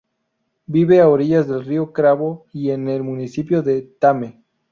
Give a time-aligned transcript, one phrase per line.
[0.65, 4.43] Viven a orillas del río Cravo y en el Municipio de Tame.